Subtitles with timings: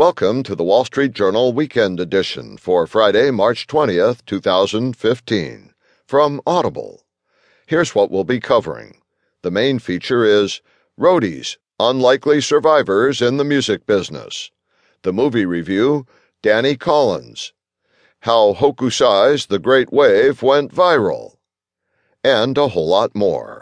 [0.00, 5.74] Welcome to the Wall Street Journal Weekend Edition for Friday, March 20th, 2015,
[6.06, 7.04] from Audible.
[7.66, 9.02] Here's what we'll be covering.
[9.42, 10.62] The main feature is
[10.98, 14.50] Roadies, Unlikely Survivors in the Music Business.
[15.02, 16.06] The movie review,
[16.42, 17.52] Danny Collins.
[18.20, 21.34] How Hokusai's The Great Wave went viral.
[22.24, 23.59] And a whole lot more.